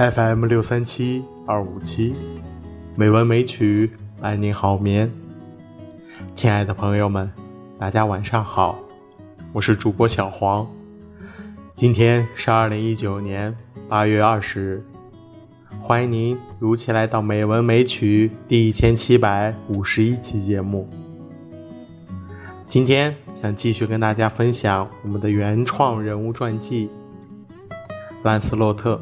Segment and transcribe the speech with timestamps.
[0.00, 2.14] FM 六三七二五七，
[2.96, 5.12] 美文美曲伴您好眠。
[6.34, 7.30] 亲爱的朋友们，
[7.78, 8.78] 大家晚上好，
[9.52, 10.66] 我是主播小黄。
[11.74, 13.54] 今天是二零一九年
[13.90, 14.84] 八月二十日，
[15.82, 20.88] 欢迎您如期来到美文美曲第一千七百五十一期节目。
[22.66, 26.88] 今天想继续跟大家分享我们的原创人物传记——
[28.24, 28.98] 兰斯洛特。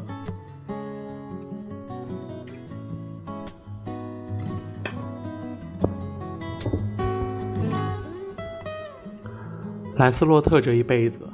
[9.99, 11.29] 兰斯洛特这一辈子，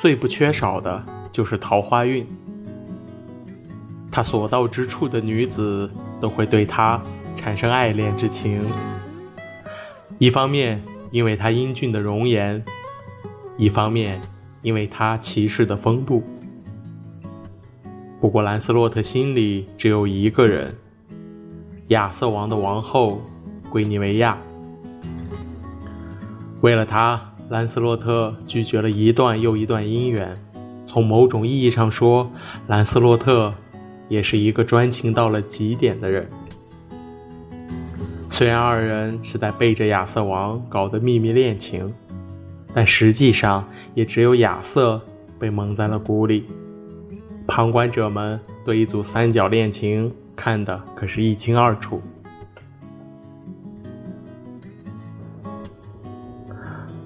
[0.00, 1.00] 最不缺少的
[1.30, 2.26] 就是桃花运。
[4.10, 5.88] 他所到之处的女子
[6.20, 7.00] 都会对他
[7.36, 8.60] 产生爱恋之情。
[10.18, 12.60] 一方面，因为他英俊的容颜；
[13.56, 14.20] 一方面，
[14.62, 16.24] 因为他骑士的风度。
[18.20, 20.76] 不过，兰斯洛特心里只有一个人——
[21.88, 23.22] 亚瑟王的王后
[23.70, 24.36] 圭尼维亚。
[26.62, 27.28] 为了他。
[27.52, 30.34] 兰斯洛特拒绝了一段又一段姻缘。
[30.86, 32.30] 从某种意义上说，
[32.66, 33.52] 兰斯洛特
[34.08, 36.26] 也是一个专情到了极点的人。
[38.30, 41.92] 虽然二人是在背着亚瑟王搞的秘密恋情，
[42.72, 44.98] 但实际上也只有亚瑟
[45.38, 46.44] 被蒙在了鼓里。
[47.46, 52.00] 旁观者们对一组三角恋情看得可是一清二楚。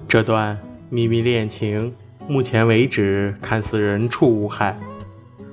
[0.07, 0.57] 这段
[0.89, 1.93] 秘密恋情，
[2.29, 4.79] 目前为止看似人畜无害，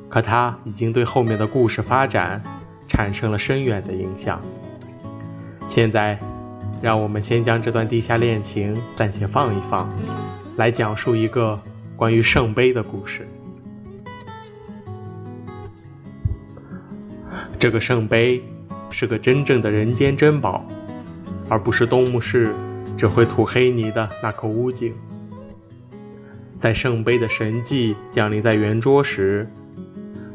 [0.08, 2.40] 可它已经对后面的故事发展
[2.86, 4.40] 产生了深远的影响。
[5.66, 6.16] 现在，
[6.80, 9.88] 让我们先将这段地下恋情暂且放一放，
[10.56, 11.60] 来讲述一个
[11.96, 13.26] 关于圣杯的故事。
[17.58, 18.40] 这个圣杯
[18.88, 20.64] 是个真正的人间珍宝，
[21.48, 22.54] 而不是东牧市。
[22.96, 24.92] 只会吐黑泥的那口污井，
[26.60, 29.48] 在圣杯的神迹降临在圆桌时，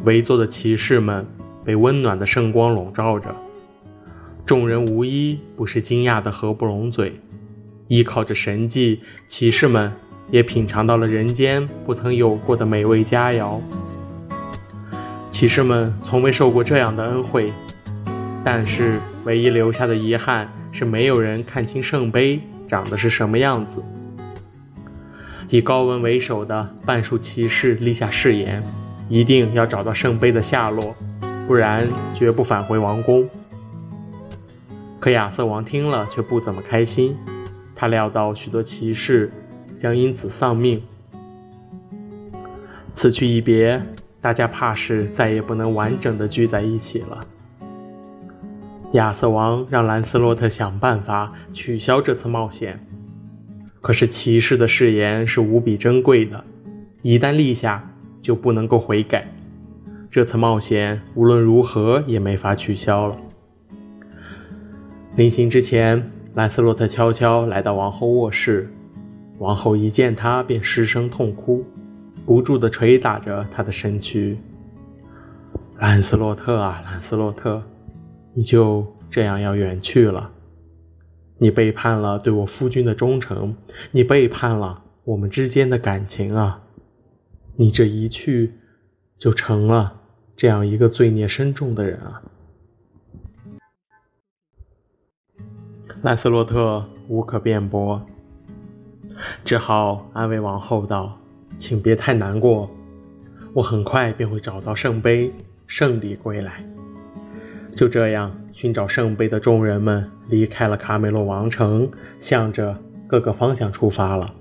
[0.03, 1.25] 围坐的骑士们
[1.64, 3.36] 被温暖的圣光笼罩着，
[4.46, 7.19] 众人无一不是惊讶的合不拢嘴。
[7.88, 9.92] 依靠着神迹，骑士们
[10.30, 13.59] 也品尝到了人间不曾有过的美味佳肴。
[15.31, 17.52] 骑士们从未受过这样的恩惠，
[18.44, 20.50] 但是唯一留下的遗憾。
[20.72, 23.84] 是没有人看清圣杯长得是什么样子。
[25.50, 28.63] 以高文为首的半数骑士立下誓言，
[29.09, 30.96] 一定要找到圣杯的下落，
[31.47, 33.28] 不然绝不返回王宫。
[35.00, 37.18] 可亚瑟王听了却不怎么开心，
[37.75, 39.31] 他料到许多骑士
[39.75, 40.80] 将因此丧命。
[42.94, 43.81] 此去一别，
[44.22, 47.19] 大家怕是再也不能完整的聚在一起了。
[48.94, 52.80] 亚瑟王让兰斯洛特想办法取消这次冒险，
[53.82, 56.44] 可是骑士的誓言是无比珍贵的，
[57.04, 57.88] 一旦立下
[58.20, 59.28] 就不能够悔改。
[60.10, 63.16] 这次冒险无论如何也没法取消了。
[65.16, 68.74] 临行之前，兰斯洛特悄悄来到王后卧室，
[69.38, 71.64] 王后一见他便失声痛哭，
[72.26, 74.36] 不住地捶打着他的身躯。
[75.78, 77.62] 兰斯洛特啊，兰斯洛特！
[78.34, 80.32] 你就这样要远去了，
[81.38, 83.56] 你背叛了对我夫君的忠诚，
[83.92, 86.62] 你背叛了我们之间的感情啊！
[87.56, 88.54] 你这一去，
[89.18, 90.02] 就成了
[90.36, 92.22] 这样一个罪孽深重的人啊！
[96.02, 98.02] 兰斯洛特无可辩驳，
[99.44, 101.18] 只好安慰王后道
[101.60, 102.70] ：“请别太难过，
[103.54, 105.34] 我很快便会找到圣杯，
[105.68, 106.64] 胜利归来。”
[107.80, 111.90] 就这样，寻找圣杯的众人们离开了卡梅洛王城，
[112.20, 112.76] 向着
[113.08, 114.34] 各个方向出发了。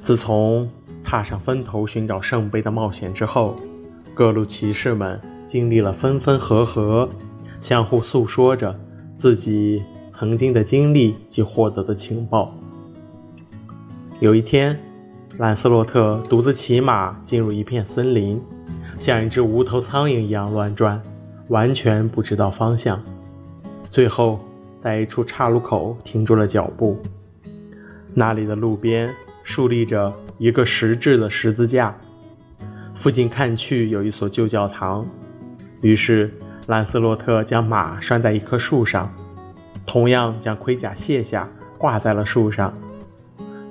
[0.00, 0.70] 自从
[1.02, 3.56] 踏上分头寻找圣杯的冒险之后，
[4.14, 7.08] 各路骑士们经历了分分合合，
[7.60, 8.78] 相互诉说着
[9.16, 9.82] 自己
[10.12, 12.54] 曾经的经历及获得的情报。
[14.20, 14.78] 有一天，
[15.38, 18.40] 兰斯洛特独自骑马进入一片森林，
[19.00, 21.02] 像一只无头苍蝇一样乱转。
[21.48, 23.02] 完全不知道方向，
[23.90, 24.38] 最后
[24.82, 27.00] 在一处岔路口停住了脚步。
[28.14, 31.96] 那里的路边竖立着一个石质的十字架，
[32.94, 35.06] 附近看去有一所旧教堂。
[35.80, 36.32] 于是
[36.66, 39.12] 兰斯洛特将马拴在一棵树上，
[39.86, 41.48] 同样将盔甲卸下
[41.78, 42.76] 挂在了树上。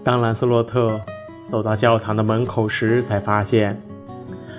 [0.04, 1.00] 当兰斯洛特
[1.52, 3.80] 走到教堂的门口时，才发现，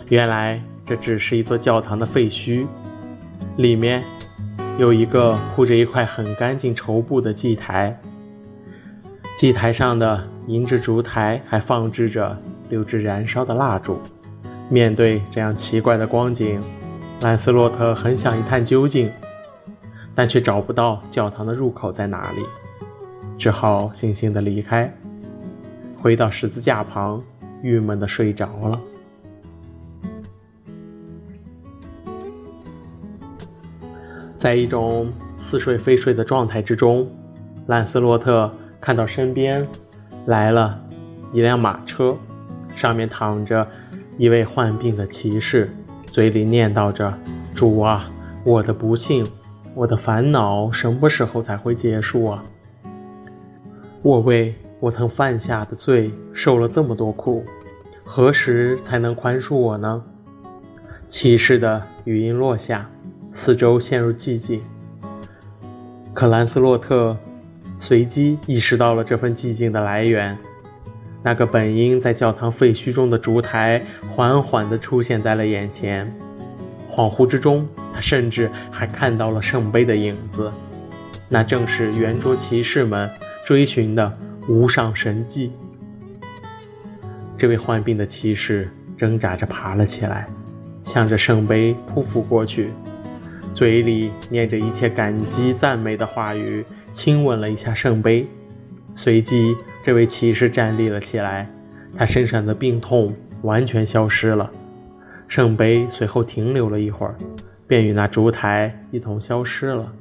[0.09, 2.67] 原来这只是一座教堂的废墟，
[3.56, 4.02] 里面
[4.79, 7.99] 有一个铺着一块很干净绸布的祭台，
[9.37, 12.37] 祭台上的银质烛台还放置着
[12.69, 14.00] 六支燃烧的蜡烛。
[14.70, 16.62] 面对这样奇怪的光景，
[17.23, 19.11] 兰斯洛特很想一探究竟，
[20.14, 22.43] 但却找不到教堂的入口在哪里，
[23.38, 24.93] 只好悻悻地离开，
[25.96, 27.23] 回到十字架旁，
[27.62, 28.79] 郁闷地睡着了。
[34.38, 37.06] 在一种似睡非睡的状态之中，
[37.67, 38.49] 兰斯洛特
[38.81, 39.67] 看到身边
[40.26, 40.81] 来了
[41.32, 42.17] 一辆马车，
[42.76, 43.67] 上面躺着
[44.17, 45.69] 一位患病的骑士，
[46.06, 47.12] 嘴里念叨着
[47.52, 48.08] ：“主啊，
[48.44, 49.26] 我的不幸，
[49.75, 52.44] 我的烦恼，什么时候才会结束啊？
[54.02, 57.44] 我为我曾犯下的罪受了这么多苦，
[58.05, 60.00] 何时才能宽恕我呢？”
[61.08, 62.88] 骑士的语音落下。
[63.40, 64.61] 四周陷入寂静，
[66.12, 67.17] 可兰斯洛特
[67.79, 70.37] 随即意识到了这份寂静的来源。
[71.23, 73.81] 那个本应在教堂废墟中的烛台
[74.11, 76.12] 缓缓地出现在了眼前，
[76.90, 80.50] 恍惚之中，他甚至还看到了圣杯的影子。
[81.29, 83.08] 那正是圆桌骑士们
[83.46, 84.19] 追寻的
[84.49, 85.52] 无上神迹。
[87.38, 90.26] 这位患病的骑士挣扎着爬了起来，
[90.82, 92.70] 向着圣杯匍匐过去。
[93.59, 98.25] 嘴里念着一切感激赞美的话语，亲吻了一下圣杯，
[98.95, 101.51] 随即这位骑士站立了起来，
[101.97, 103.13] 他身上的病痛
[103.43, 104.49] 完全消失了。
[105.27, 107.17] 圣杯随后停留了一会儿，
[107.67, 109.93] 便与那烛台一同消失了。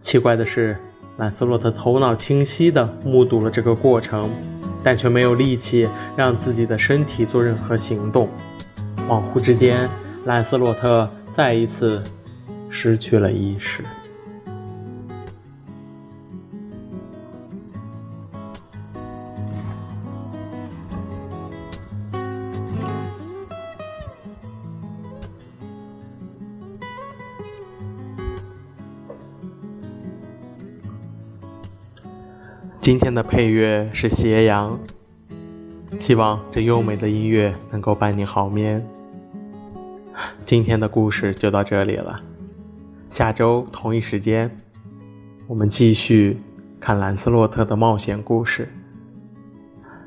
[0.00, 0.76] 奇怪的是，
[1.16, 4.30] 兰斯洛特头脑清晰地目睹了这个过程，
[4.84, 8.28] 但却没有力气让自己的身体做任何行动。
[9.08, 9.90] 恍惚之间，
[10.26, 11.10] 兰斯洛特。
[11.38, 12.02] 再一次
[12.68, 13.84] 失去了意识。
[32.80, 34.76] 今天的配乐是斜阳，
[35.96, 38.84] 希望这优美的音乐能够伴你好眠。
[40.48, 42.18] 今天的故事就到这里了，
[43.10, 44.50] 下周同一时间，
[45.46, 46.40] 我们继续
[46.80, 48.66] 看兰斯洛特的冒险故事。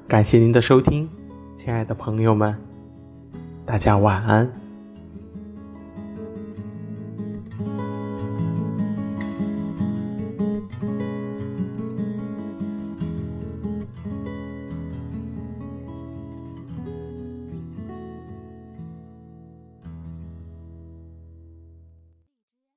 [0.07, 1.07] 感谢您的收听，
[1.55, 2.57] 亲爱的朋友们，
[3.67, 4.60] 大家晚安。